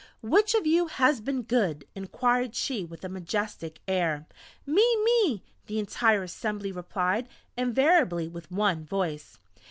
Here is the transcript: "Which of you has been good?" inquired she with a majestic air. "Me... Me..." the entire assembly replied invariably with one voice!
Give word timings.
"Which 0.23 0.55
of 0.55 0.65
you 0.65 0.87
has 0.87 1.21
been 1.21 1.43
good?" 1.43 1.85
inquired 1.93 2.55
she 2.55 2.83
with 2.83 3.05
a 3.05 3.07
majestic 3.07 3.81
air. 3.87 4.25
"Me... 4.65 4.83
Me..." 5.03 5.43
the 5.67 5.77
entire 5.77 6.23
assembly 6.23 6.71
replied 6.71 7.29
invariably 7.55 8.27
with 8.27 8.49
one 8.49 8.83
voice! 8.83 9.37